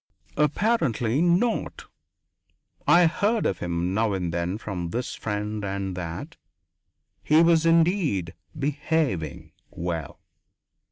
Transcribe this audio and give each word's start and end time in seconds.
Apparently 0.35 1.21
not. 1.21 1.85
I 2.87 3.05
heard 3.05 3.45
of 3.45 3.59
him 3.59 3.93
now 3.93 4.13
and 4.13 4.33
then 4.33 4.57
from 4.57 4.89
this 4.89 5.13
friend 5.13 5.63
and 5.63 5.95
that. 5.95 6.37
He 7.21 7.43
was 7.43 7.67
indeed 7.67 8.33
"behaving" 8.57 9.51
well. 9.69 10.19